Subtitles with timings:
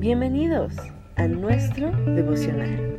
[0.00, 0.72] Bienvenidos
[1.16, 2.98] a nuestro devocional.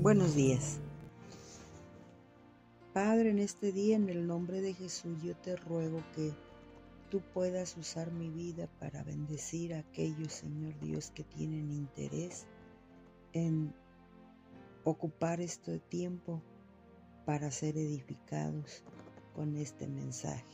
[0.00, 0.80] Buenos días.
[2.92, 6.34] Padre, en este día, en el nombre de Jesús, yo te ruego que
[7.08, 12.44] tú puedas usar mi vida para bendecir a aquellos, Señor Dios, que tienen interés
[13.32, 13.72] en
[14.84, 16.42] ocupar este tiempo
[17.24, 18.84] para ser edificados
[19.34, 20.44] con este mensaje.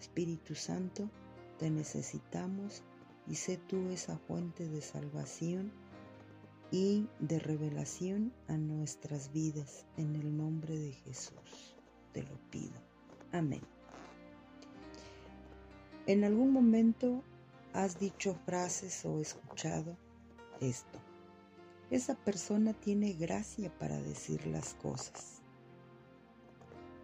[0.00, 1.08] Espíritu Santo,
[1.58, 2.82] te necesitamos
[3.28, 5.72] y sé tú esa fuente de salvación
[6.72, 9.86] y de revelación a nuestras vidas.
[9.96, 11.76] En el nombre de Jesús
[12.12, 12.74] te lo pido.
[13.30, 13.62] Amén.
[16.06, 17.22] En algún momento
[17.72, 19.96] has dicho frases o escuchado
[20.60, 21.01] esto.
[21.92, 25.42] Esa persona tiene gracia para decir las cosas.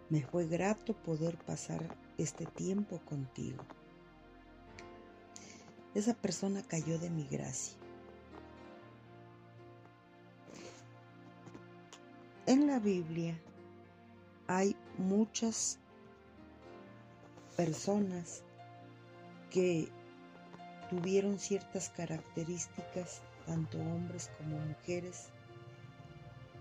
[0.09, 3.63] Me fue grato poder pasar este tiempo contigo.
[5.93, 7.77] Esa persona cayó de mi gracia.
[12.47, 13.39] En la Biblia
[14.47, 15.77] hay muchas
[17.55, 18.41] personas
[19.51, 19.87] que
[20.89, 25.29] tuvieron ciertas características tanto hombres como mujeres,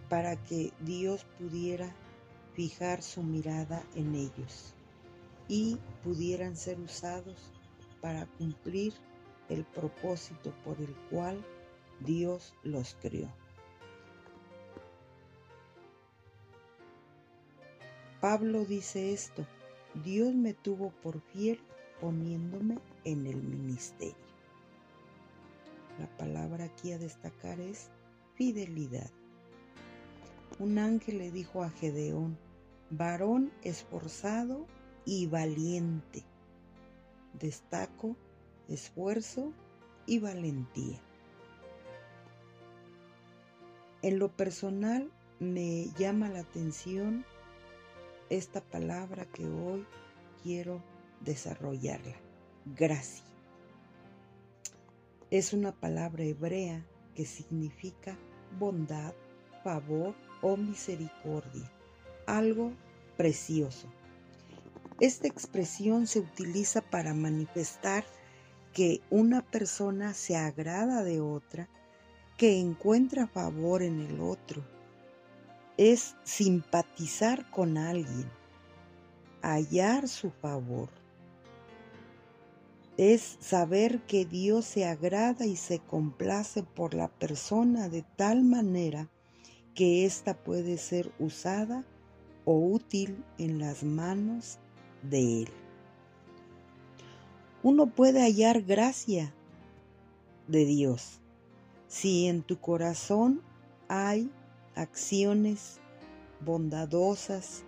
[0.08, 1.94] para que Dios pudiera
[2.54, 4.74] fijar su mirada en ellos
[5.48, 7.52] y pudieran ser usados
[8.00, 8.94] para cumplir
[9.50, 11.44] el propósito por el cual
[12.00, 13.30] Dios los creó.
[18.22, 19.46] Pablo dice esto,
[20.04, 21.60] Dios me tuvo por fiel
[22.00, 24.27] poniéndome en el ministerio.
[25.98, 27.90] La palabra aquí a destacar es
[28.34, 29.10] fidelidad.
[30.60, 32.38] Un ángel le dijo a Gedeón,
[32.90, 34.66] varón esforzado
[35.04, 36.24] y valiente.
[37.38, 38.16] Destaco
[38.68, 39.52] esfuerzo
[40.06, 41.00] y valentía.
[44.02, 47.24] En lo personal me llama la atención
[48.30, 49.84] esta palabra que hoy
[50.42, 50.80] quiero
[51.20, 52.16] desarrollarla.
[52.64, 53.27] Gracia
[55.30, 56.84] es una palabra hebrea
[57.14, 58.16] que significa
[58.58, 59.12] bondad,
[59.62, 61.70] favor o misericordia,
[62.26, 62.72] algo
[63.16, 63.88] precioso.
[65.00, 68.04] Esta expresión se utiliza para manifestar
[68.72, 71.68] que una persona se agrada de otra,
[72.36, 74.64] que encuentra favor en el otro.
[75.76, 78.30] Es simpatizar con alguien,
[79.42, 80.88] hallar su favor
[82.98, 89.08] es saber que Dios se agrada y se complace por la persona de tal manera
[89.74, 91.86] que ésta puede ser usada
[92.44, 94.58] o útil en las manos
[95.02, 95.48] de Él.
[97.62, 99.32] Uno puede hallar gracia
[100.48, 101.20] de Dios
[101.86, 103.40] si en tu corazón
[103.88, 104.30] hay
[104.74, 105.80] acciones
[106.44, 107.64] bondadosas,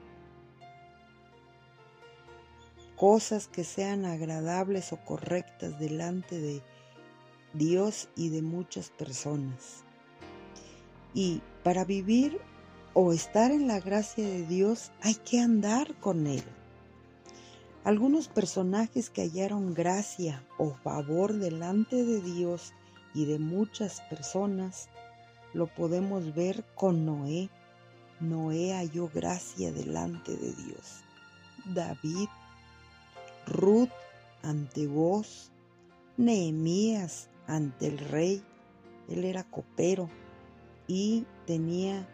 [3.01, 6.61] cosas que sean agradables o correctas delante de
[7.55, 9.85] Dios y de muchas personas.
[11.15, 12.39] Y para vivir
[12.93, 16.45] o estar en la gracia de Dios hay que andar con Él.
[17.85, 22.75] Algunos personajes que hallaron gracia o favor delante de Dios
[23.15, 24.91] y de muchas personas
[25.55, 27.49] lo podemos ver con Noé.
[28.21, 31.01] Noé halló gracia delante de Dios.
[31.65, 32.29] David
[33.51, 33.91] Ruth
[34.43, 35.51] ante vos,
[36.17, 38.43] Nehemías ante el rey.
[39.09, 40.09] Él era copero
[40.87, 42.09] y tenía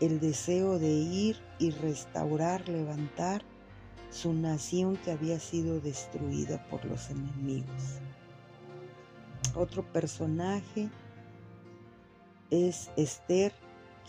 [0.00, 3.42] el deseo de ir y restaurar, levantar
[4.10, 8.00] su nación que había sido destruida por los enemigos.
[9.54, 10.90] Otro personaje
[12.50, 13.52] es Esther,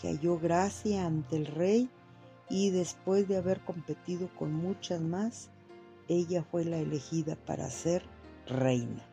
[0.00, 1.88] que halló gracia ante el rey
[2.48, 5.50] y después de haber competido con muchas más,
[6.08, 8.02] ella fue la elegida para ser
[8.46, 9.04] reina.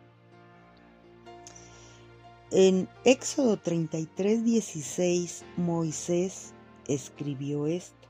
[2.51, 6.53] En Éxodo 33, 16, Moisés
[6.85, 8.09] escribió esto.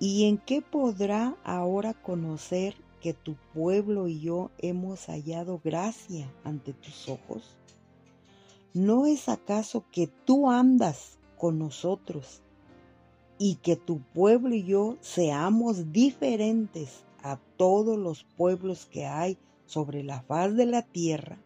[0.00, 6.72] ¿Y en qué podrá ahora conocer que tu pueblo y yo hemos hallado gracia ante
[6.72, 7.56] tus ojos?
[8.72, 12.40] ¿No es acaso que tú andas con nosotros
[13.38, 20.02] y que tu pueblo y yo seamos diferentes a todos los pueblos que hay sobre
[20.02, 21.38] la faz de la tierra,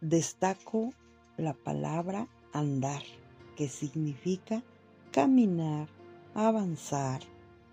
[0.00, 0.92] destaco
[1.36, 3.02] la palabra andar,
[3.56, 4.62] que significa
[5.10, 5.88] caminar,
[6.34, 7.20] avanzar,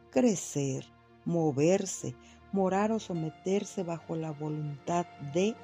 [0.09, 0.85] crecer,
[1.25, 2.15] moverse,
[2.51, 5.55] morar o someterse bajo la voluntad de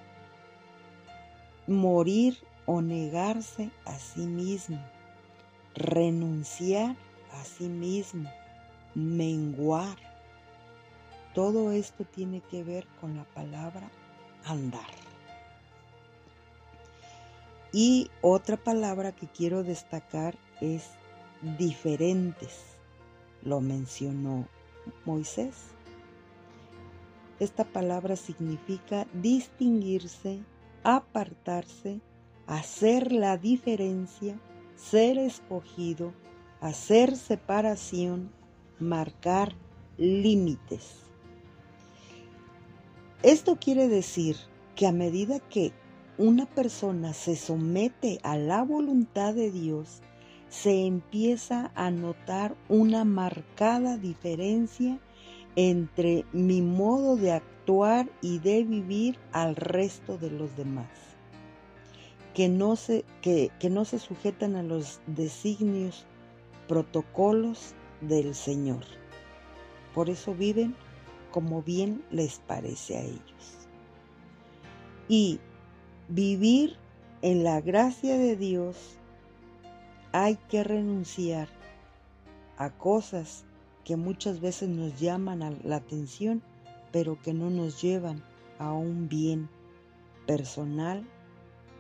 [1.68, 4.80] morir o negarse a sí mismo,
[5.76, 6.96] renunciar
[7.34, 8.30] a sí mismo,
[8.96, 9.98] menguar.
[11.34, 13.90] Todo esto tiene que ver con la palabra
[14.46, 14.90] andar.
[17.72, 20.90] Y otra palabra que quiero destacar es
[21.58, 22.78] diferentes.
[23.44, 24.48] Lo mencionó
[25.06, 25.56] Moisés.
[27.40, 30.44] Esta palabra significa distinguirse,
[30.84, 32.02] apartarse,
[32.48, 34.40] hacer la diferencia,
[34.76, 36.14] ser escogido,
[36.60, 38.32] hacer separación,
[38.80, 39.54] marcar
[39.98, 40.96] límites.
[43.24, 44.38] Esto quiere decir
[44.76, 45.74] que a medida que
[46.18, 50.02] una persona se somete a la voluntad de Dios,
[50.50, 55.00] se empieza a notar una marcada diferencia
[55.56, 60.90] entre mi modo de actuar y de vivir al resto de los demás,
[62.34, 66.06] que no se, que, no se sujetan a los designios,
[66.68, 68.84] protocolos del Señor.
[69.94, 70.76] Por eso viven
[71.32, 73.68] como bien les parece a ellos.
[75.08, 75.40] Y
[76.08, 76.78] vivir
[77.22, 78.98] en la gracia de Dios
[80.12, 81.48] hay que renunciar
[82.58, 83.46] a cosas
[83.84, 86.42] que muchas veces nos llaman la atención,
[86.92, 88.24] pero que no nos llevan
[88.58, 89.50] a un bien
[90.26, 91.04] personal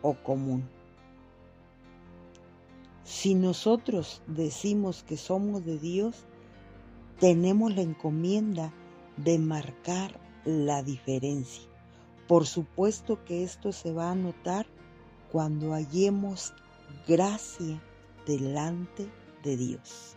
[0.01, 0.67] o común.
[3.09, 6.27] Si nosotros decimos que somos de Dios,
[7.19, 8.71] tenemos la encomienda
[9.17, 11.63] de marcar la diferencia.
[12.27, 14.67] Por supuesto que esto se va a notar
[15.31, 16.53] cuando hallemos
[17.07, 17.81] gracia
[18.27, 19.09] delante
[19.43, 20.15] de Dios.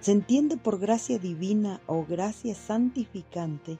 [0.00, 3.78] Se entiende por gracia divina o gracia santificante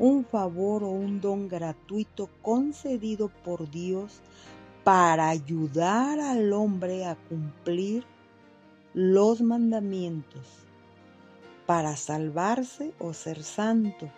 [0.00, 4.20] un favor o un don gratuito concedido por Dios
[4.86, 8.04] para ayudar al hombre a cumplir
[8.94, 10.46] los mandamientos,
[11.66, 14.08] para salvarse o ser santo,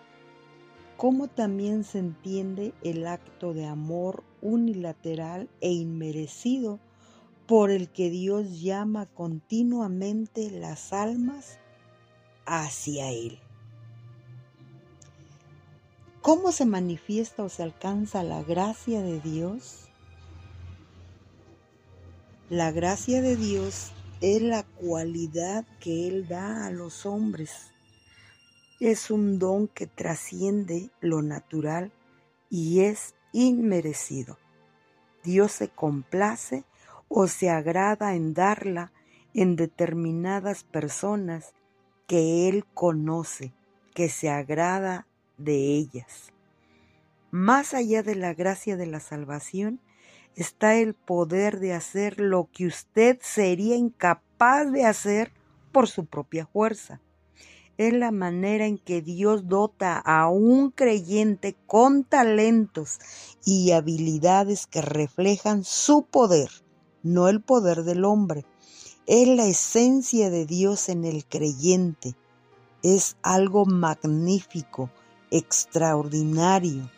[0.98, 6.80] como también se entiende el acto de amor unilateral e inmerecido
[7.46, 11.58] por el que Dios llama continuamente las almas
[12.44, 13.38] hacia Él.
[16.20, 19.87] ¿Cómo se manifiesta o se alcanza la gracia de Dios?
[22.50, 23.92] La gracia de Dios
[24.22, 27.74] es la cualidad que Él da a los hombres.
[28.80, 31.92] Es un don que trasciende lo natural
[32.48, 34.38] y es inmerecido.
[35.22, 36.64] Dios se complace
[37.08, 38.92] o se agrada en darla
[39.34, 41.52] en determinadas personas
[42.06, 43.52] que Él conoce,
[43.92, 45.06] que se agrada
[45.36, 46.32] de ellas.
[47.30, 49.80] Más allá de la gracia de la salvación
[50.36, 55.32] está el poder de hacer lo que usted sería incapaz de hacer
[55.72, 57.00] por su propia fuerza.
[57.76, 62.98] Es la manera en que Dios dota a un creyente con talentos
[63.44, 66.50] y habilidades que reflejan su poder
[67.02, 68.44] no el poder del hombre.
[69.06, 72.14] Es la esencia de Dios en el creyente.
[72.82, 74.90] Es algo magnífico,
[75.30, 76.90] extraordinario.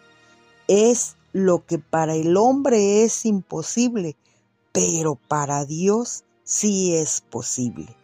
[0.67, 4.17] Es lo que para el hombre es imposible,
[4.73, 7.97] pero para Dios sí es posible.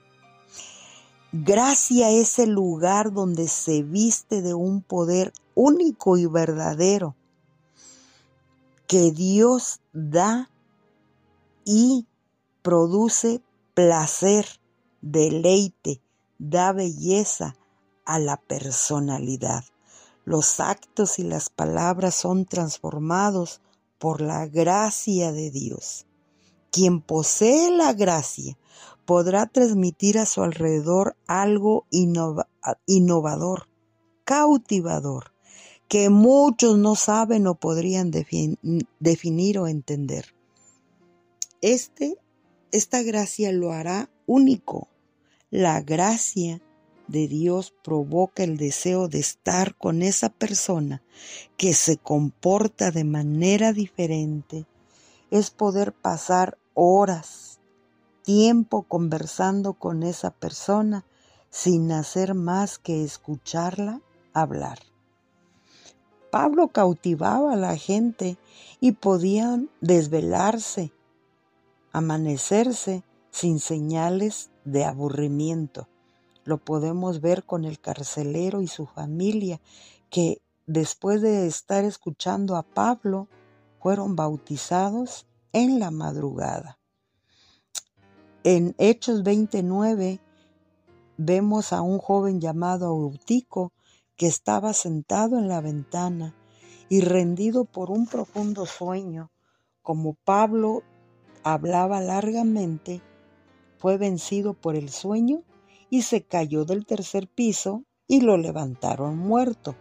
[1.33, 7.16] Gracia es el lugar donde se viste de un poder único y verdadero
[8.87, 10.49] que Dios da
[11.64, 12.06] y
[12.62, 13.42] produce
[13.75, 14.47] placer,
[15.02, 16.00] deleite,
[16.38, 17.56] da belleza
[18.04, 19.64] a la personalidad.
[20.26, 23.61] Los actos y las palabras son transformados
[23.97, 26.04] por la gracia de Dios.
[26.73, 28.59] Quien posee la gracia
[29.04, 31.87] podrá transmitir a su alrededor algo
[32.87, 33.68] innovador,
[34.25, 35.33] cautivador,
[35.87, 40.35] que muchos no saben o podrían definir o entender.
[41.61, 42.18] Este,
[42.73, 44.88] esta gracia lo hará único.
[45.50, 46.61] La gracia
[47.08, 51.02] de Dios provoca el deseo de estar con esa persona
[51.56, 54.66] que se comporta de manera diferente.
[55.30, 57.60] Es poder pasar horas,
[58.22, 61.04] tiempo conversando con esa persona
[61.50, 64.00] sin hacer más que escucharla
[64.32, 64.78] hablar.
[66.30, 68.36] Pablo cautivaba a la gente
[68.80, 70.92] y podían desvelarse
[71.92, 75.88] amanecerse sin señales de aburrimiento.
[76.46, 79.60] Lo podemos ver con el carcelero y su familia,
[80.10, 83.26] que después de estar escuchando a Pablo,
[83.80, 86.78] fueron bautizados en la madrugada.
[88.44, 90.20] En Hechos 29
[91.16, 93.72] vemos a un joven llamado Eutico
[94.14, 96.32] que estaba sentado en la ventana
[96.88, 99.32] y rendido por un profundo sueño,
[99.82, 100.84] como Pablo
[101.42, 103.02] hablaba largamente,
[103.78, 105.42] fue vencido por el sueño
[105.96, 109.76] y se cayó del tercer piso y lo levantaron muerto.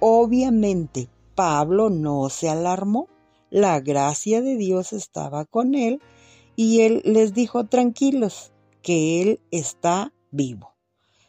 [0.00, 3.06] Obviamente, Pablo no se alarmó,
[3.48, 6.00] la gracia de Dios estaba con él
[6.56, 8.50] y él les dijo tranquilos
[8.82, 10.74] que él está vivo.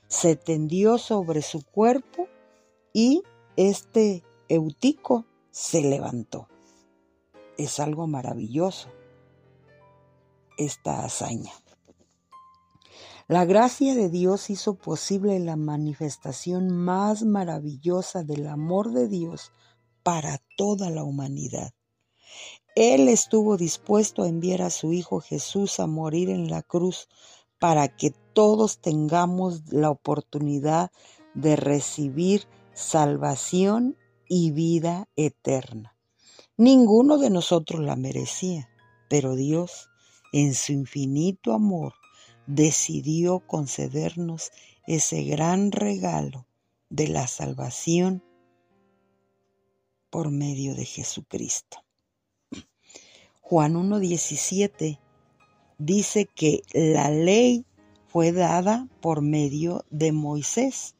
[0.07, 2.27] Se tendió sobre su cuerpo
[2.91, 3.21] y
[3.55, 6.47] este Eutico se levantó.
[7.59, 8.89] Es algo maravilloso
[10.57, 11.51] esta hazaña.
[13.27, 19.53] La gracia de Dios hizo posible la manifestación más maravillosa del amor de Dios
[20.03, 21.73] para toda la humanidad.
[22.75, 27.07] Él estuvo dispuesto a enviar a su Hijo Jesús a morir en la cruz
[27.59, 30.91] para que todos tengamos la oportunidad
[31.33, 33.95] de recibir salvación
[34.27, 35.95] y vida eterna.
[36.57, 38.69] Ninguno de nosotros la merecía,
[39.07, 39.89] pero Dios,
[40.33, 41.93] en su infinito amor,
[42.47, 44.51] decidió concedernos
[44.87, 46.45] ese gran regalo
[46.89, 48.23] de la salvación
[50.09, 51.83] por medio de Jesucristo.
[53.41, 54.99] Juan 1.17
[55.77, 57.65] dice que la ley
[58.07, 60.95] fue dada por medio de Moisés,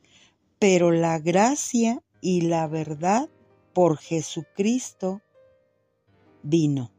[0.59, 3.29] pero la gracia y la verdad
[3.73, 5.21] por Jesucristo
[6.41, 6.92] vino.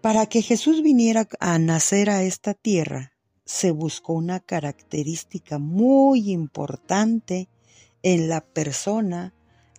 [0.00, 3.12] Para que Jesús viniera a nacer a esta tierra,
[3.44, 7.48] se buscó una característica muy importante
[8.02, 9.34] en la persona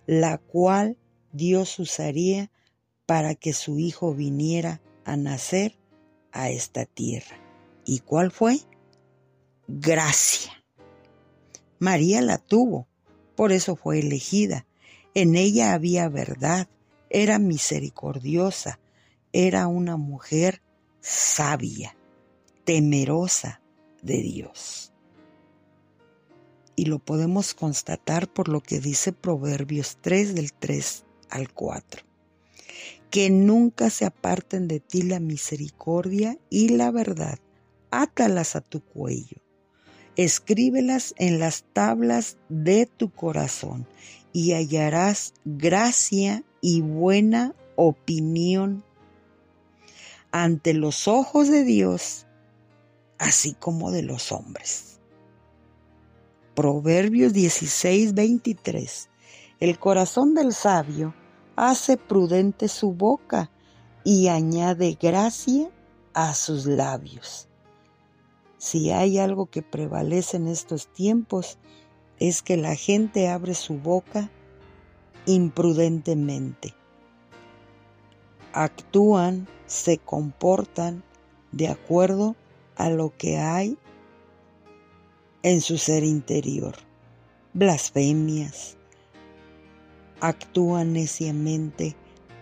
[0.06, 0.98] la cual
[1.32, 2.50] Dios usaría
[3.06, 5.78] para que su Hijo viniera a nacer
[6.30, 7.36] a esta tierra.
[7.84, 8.58] ¿Y cuál fue?
[9.66, 10.52] Gracia.
[11.78, 12.86] María la tuvo,
[13.34, 14.66] por eso fue elegida.
[15.14, 16.68] En ella había verdad,
[17.10, 18.78] era misericordiosa,
[19.32, 20.62] era una mujer
[21.00, 21.96] sabia,
[22.64, 23.60] temerosa
[24.02, 24.92] de Dios.
[26.76, 32.02] Y lo podemos constatar por lo que dice Proverbios 3 del 3 al 4.
[33.10, 37.38] Que nunca se aparten de ti la misericordia y la verdad,
[37.90, 39.38] átalas a tu cuello.
[40.16, 43.86] Escríbelas en las tablas de tu corazón
[44.32, 48.84] y hallarás gracia y buena opinión
[50.32, 52.26] ante los ojos de Dios,
[53.18, 54.98] así como de los hombres.
[56.54, 59.10] Proverbios 16, 23.
[59.60, 61.14] El corazón del sabio
[61.54, 63.50] hace prudente su boca
[64.04, 65.70] y añade gracia
[66.14, 67.48] a sus labios.
[68.56, 71.58] Si hay algo que prevalece en estos tiempos,
[72.18, 74.30] es que la gente abre su boca
[75.26, 76.74] imprudentemente
[78.52, 81.02] actúan, se comportan
[81.52, 82.36] de acuerdo
[82.76, 83.78] a lo que hay
[85.42, 86.74] en su ser interior.
[87.52, 88.76] Blasfemias,
[90.20, 91.96] actúan neciamente,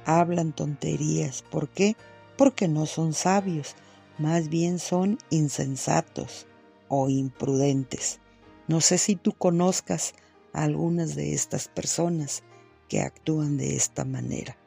[0.04, 1.42] hablan tonterías.
[1.42, 1.96] ¿Por qué?
[2.36, 3.74] Porque no son sabios,
[4.18, 6.46] más bien son insensatos
[6.88, 8.20] o imprudentes.
[8.68, 10.14] No sé si tú conozcas
[10.52, 12.42] a algunas de estas personas
[12.88, 14.59] que actúan de esta manera.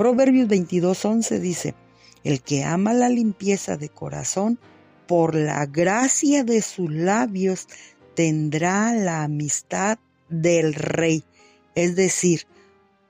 [0.00, 1.74] Proverbios 22:11 dice,
[2.24, 4.58] el que ama la limpieza de corazón,
[5.06, 7.68] por la gracia de sus labios,
[8.14, 9.98] tendrá la amistad
[10.30, 11.22] del rey.
[11.74, 12.46] Es decir,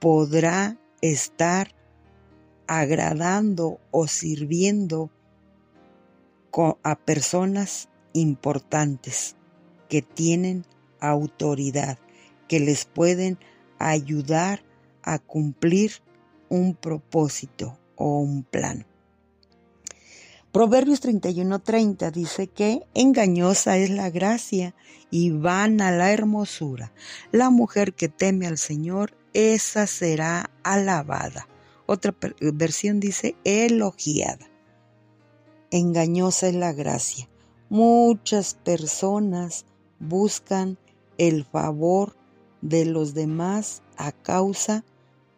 [0.01, 1.77] podrá estar
[2.67, 5.13] agradando o sirviendo
[6.83, 9.37] a personas importantes
[9.89, 10.67] que tienen
[10.99, 12.01] autoridad,
[12.49, 13.39] que les pueden
[13.79, 14.65] ayudar
[15.05, 15.93] a cumplir
[16.51, 18.85] un propósito o un plan.
[20.53, 24.75] Proverbios 31:30 dice que engañosa es la gracia
[25.11, 26.93] y vana la hermosura.
[27.31, 31.47] La mujer que teme al Señor, esa será alabada.
[31.87, 34.51] Otra versión dice elogiada.
[35.71, 37.29] Engañosa es la gracia.
[37.69, 39.67] Muchas personas
[40.01, 40.79] buscan
[41.17, 42.17] el favor
[42.61, 44.85] de los demás a causa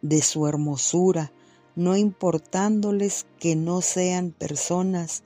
[0.03, 1.31] de su hermosura,
[1.75, 5.23] no importándoles que no sean personas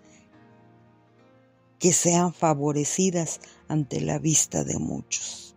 [1.80, 5.56] que sean favorecidas ante la vista de muchos.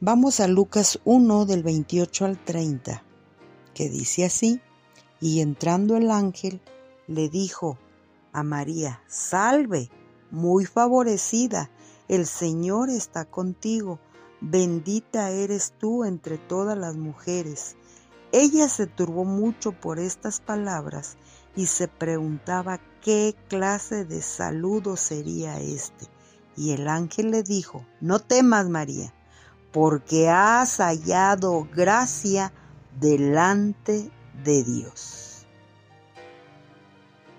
[0.00, 3.02] Vamos a Lucas 1 del 28 al 30,
[3.74, 4.60] que dice así,
[5.20, 6.60] y entrando el ángel
[7.06, 7.78] le dijo
[8.32, 9.90] a María, salve,
[10.30, 11.70] muy favorecida,
[12.08, 13.98] el Señor está contigo,
[14.40, 17.76] bendita eres tú entre todas las mujeres.
[18.32, 21.16] Ella se turbó mucho por estas palabras
[21.54, 26.06] y se preguntaba qué clase de saludo sería este.
[26.56, 29.12] Y el ángel le dijo, no temas María,
[29.72, 32.52] porque has hallado gracia
[32.98, 34.10] delante
[34.42, 35.46] de Dios.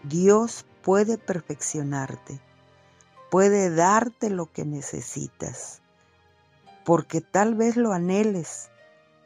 [0.04, 2.40] Dios puede perfeccionarte,
[3.30, 5.82] puede darte lo que necesitas,
[6.88, 8.70] porque tal vez lo anheles,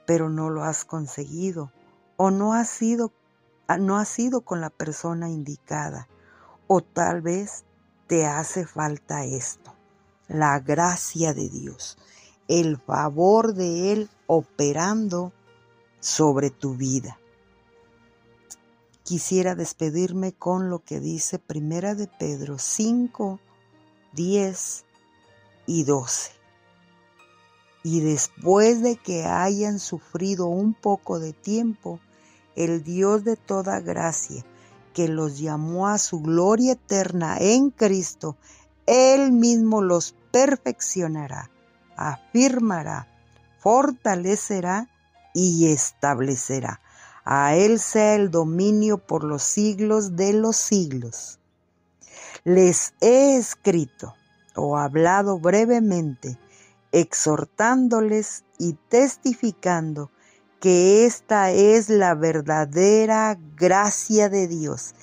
[0.08, 1.72] pero no lo has conseguido
[2.18, 3.14] o no has sido
[3.80, 6.08] no has sido con la persona indicada
[6.66, 7.64] o tal vez
[8.08, 9.76] te hace falta esto,
[10.28, 12.00] la gracia de Dios,
[12.48, 15.32] el favor de Él operando
[16.00, 17.20] sobre tu vida.
[19.04, 23.40] Quisiera despedirme con lo que dice Primera de Pedro 5,
[24.14, 24.86] 10
[25.68, 26.41] y 12.
[27.84, 32.00] Y después de que hayan sufrido un poco de tiempo,
[32.56, 34.46] el Dios de toda gracia,
[34.94, 38.38] que los llamó a su gloria eterna en Cristo,
[38.86, 41.50] Él mismo los perfeccionará,
[41.96, 43.08] afirmará,
[43.60, 44.90] fortalecerá
[45.34, 46.82] y establecerá.
[47.24, 51.40] A Él sea el dominio por los siglos de los siglos.
[52.44, 54.16] Les he escrito
[54.56, 56.38] o hablado brevemente,
[56.92, 60.12] exhortándoles y testificando
[60.60, 64.94] que esta es la verdadera gracia de Dios.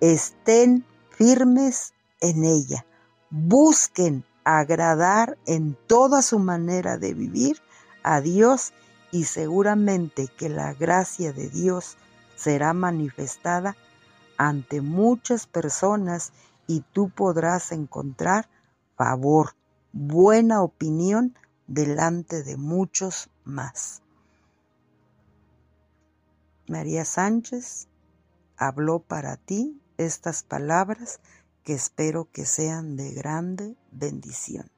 [0.00, 2.86] Estén firmes en ella.
[3.30, 7.60] Busquen agradar en toda su manera de vivir
[8.02, 8.72] a Dios
[9.10, 11.96] y seguramente que la gracia de Dios
[12.36, 13.76] será manifestada
[14.36, 16.32] ante muchas personas
[16.66, 18.48] y tú podrás encontrar
[18.96, 19.54] favor,
[19.98, 24.00] buena opinión delante de muchos más.
[26.68, 27.88] María Sánchez
[28.56, 31.18] habló para ti estas palabras
[31.64, 34.70] que espero que sean de grande bendición.